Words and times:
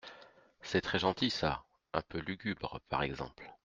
C’est 0.63 0.81
très 0.81 0.97
gentil 0.97 1.29
ça!… 1.29 1.61
un 1.93 2.01
peu 2.01 2.17
lugubre, 2.17 2.79
par 2.89 3.03
exemple… 3.03 3.53